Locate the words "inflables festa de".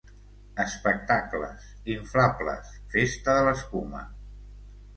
1.97-3.47